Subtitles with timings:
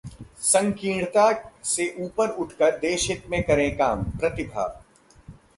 [0.43, 1.25] संकीर्णता
[1.63, 4.67] से ऊपर उठकर देशहित में करें काम: प्रतिभा